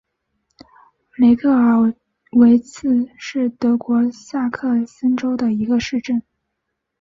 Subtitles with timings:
[1.17, 1.93] 雷克尔
[2.31, 6.23] 维茨是德国萨克森州的一个市镇。